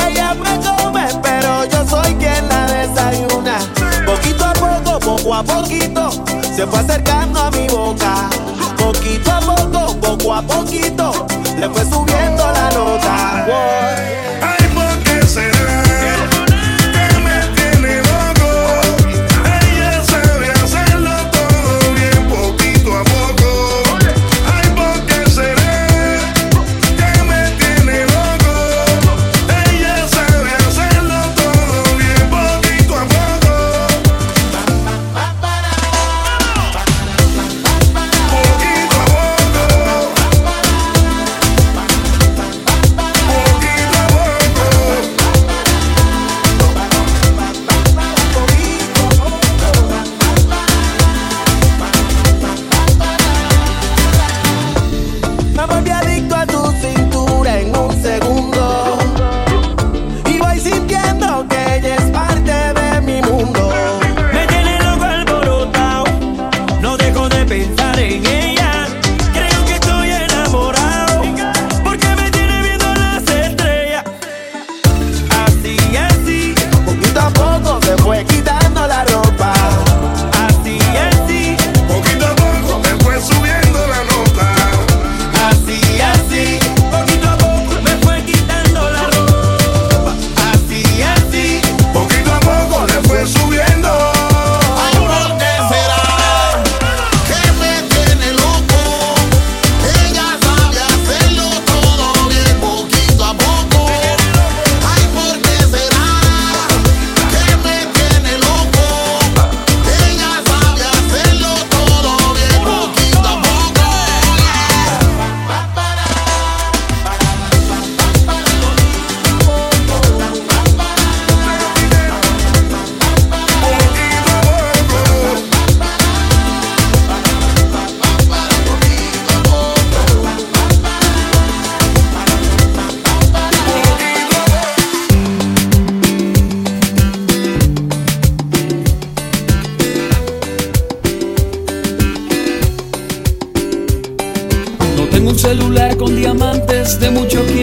[0.06, 3.58] Ella me come, pero yo soy quien la desayuna.
[4.04, 6.10] Poquito a poco, poco a poquito,
[6.54, 8.28] se fue acercando a mi boca.
[8.76, 11.26] Poquito a poco, poco a poquito,
[11.58, 14.01] le fue subiendo la nota.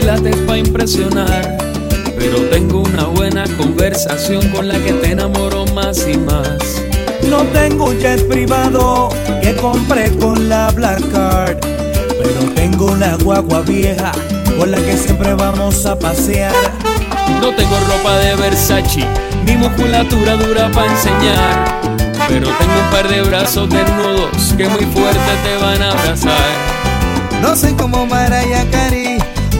[0.10, 1.58] Muchos quilates para impresionar.
[2.18, 6.58] Pero tengo una buena conversación con la que te enamoro más y más.
[7.30, 9.10] No tengo un jet privado
[9.42, 11.58] que compré con la Black Card.
[11.62, 14.12] Pero tengo una guagua vieja
[14.58, 16.54] con la que siempre vamos a pasear.
[17.42, 19.06] No tengo ropa de Versace,
[19.46, 21.82] ni musculatura dura para enseñar.
[22.28, 26.80] Pero tengo un par de brazos desnudos que muy fuerte te van a abrazar.
[27.42, 29.09] No soy como Mariah Carey,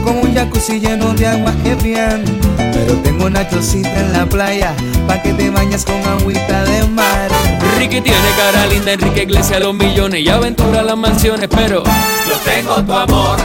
[0.04, 2.24] con un jacuzzi lleno de agua Evian.
[2.58, 4.74] Pero tengo una chocita en la playa,
[5.08, 7.30] pa' que te bañes con agüita de mar.
[7.78, 12.84] Ricky tiene cara linda, Enrique Iglesias los millones y aventura las mansiones, pero yo tengo
[12.84, 13.38] tu amor.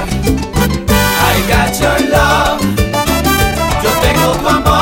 [1.27, 2.61] I got your love.
[3.83, 4.74] Yo tengo tu amor.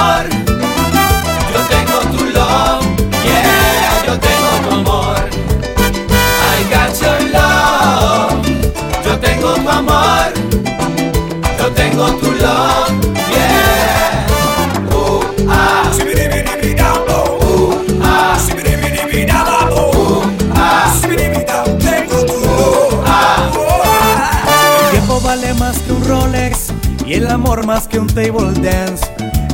[25.25, 26.73] Vale más que un Rolex
[27.07, 29.07] y el amor más que un table dance.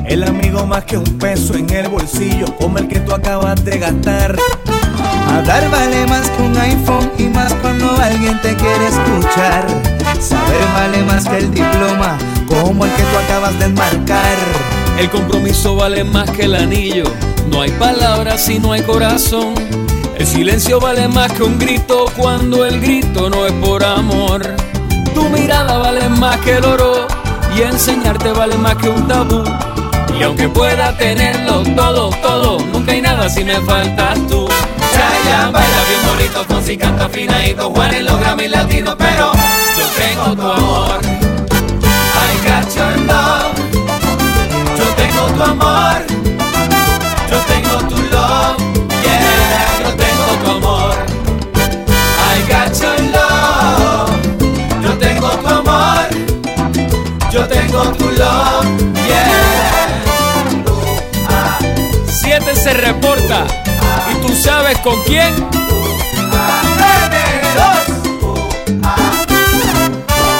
[0.06, 3.78] El amigo más que un peso en el bolsillo como el que tú acabas de
[3.78, 4.36] gastar.
[5.28, 9.66] Hablar vale más que un iPhone y más cuando alguien te quiere escuchar.
[10.18, 12.18] Saber vale más que el diploma,
[12.48, 14.36] como el que tú acabas de enmarcar.
[14.98, 17.04] El compromiso vale más que el anillo.
[17.50, 19.54] No hay palabras si no hay corazón.
[20.16, 24.42] El silencio vale más que un grito cuando el grito no es por amor.
[25.14, 27.06] Tu mirada vale más que el oro
[27.56, 29.44] y enseñarte vale más que un tabú.
[30.18, 34.48] Y aunque pueda tenerlo todo, todo, nunca hay nada si me faltas tú.
[34.92, 40.50] Chayanne baila bien bonito, Fonsi canta afinadito, Juanes los Grammy latinos, pero yo tengo tu
[40.50, 41.17] amor.
[45.38, 46.02] tu amor,
[47.30, 48.56] yo tengo tu love,
[49.04, 50.94] yeah, yo tengo tu amor.
[51.54, 54.10] I got your love,
[54.82, 56.08] yo tengo tu amor,
[57.30, 58.66] yo tengo tu love,
[59.06, 60.02] yeah.
[62.08, 63.46] Siete se reporta
[64.10, 65.34] y tú sabes con quién.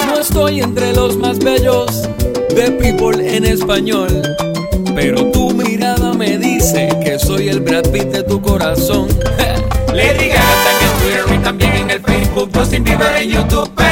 [0.07, 2.03] No estoy entre los más bellos
[2.51, 4.23] de People en español.
[5.01, 9.07] Pero tu mirada me dice que soy el Brad Pitt de tu corazón.
[9.95, 13.88] Le Lady Gaga en Twitter y también en el Facebook, Justin Bieber en YouTube.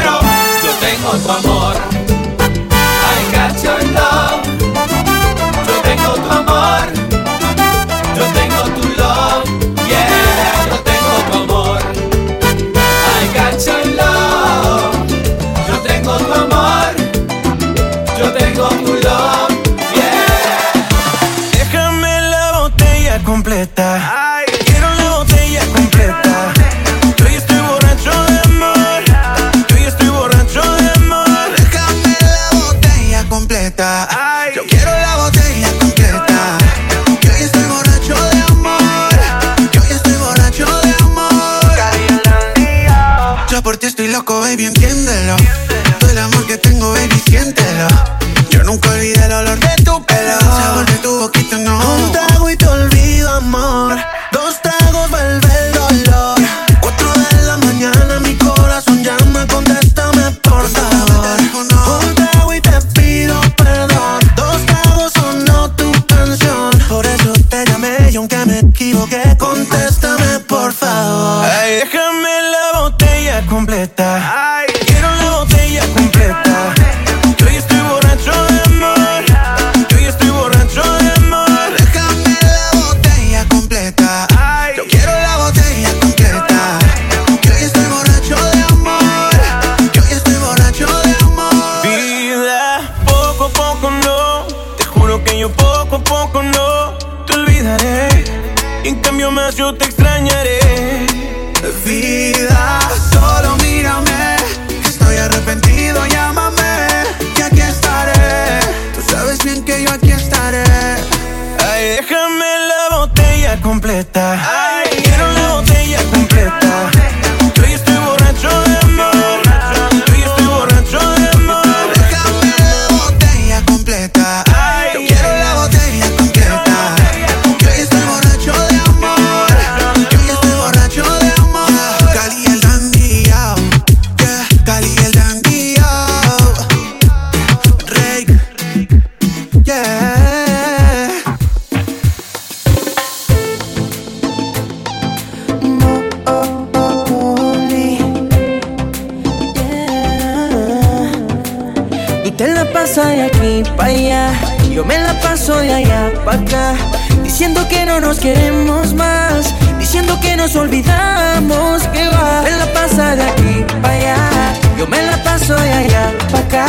[153.09, 154.33] de aquí para allá.
[154.71, 156.75] Yo me la paso de allá para acá,
[157.23, 162.43] diciendo que no nos queremos más, diciendo que nos olvidamos que va.
[162.43, 164.31] Me la pasa de aquí para allá.
[164.79, 166.67] Yo me la paso de allá para acá.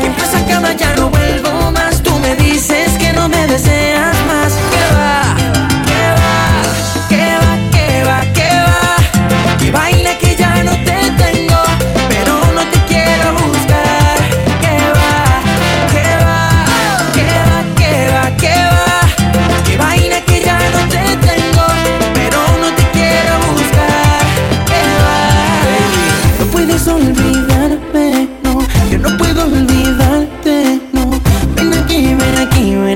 [0.00, 2.02] Que pasa cama ya no vuelvo más.
[2.02, 4.69] Tú me dices que no me deseas más.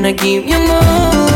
[0.05, 1.34] gonna give you more.